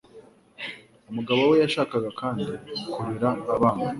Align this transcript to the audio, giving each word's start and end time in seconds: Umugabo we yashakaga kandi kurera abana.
Umugabo 1.09 1.41
we 1.49 1.55
yashakaga 1.63 2.09
kandi 2.21 2.51
kurera 2.91 3.29
abana. 3.55 3.83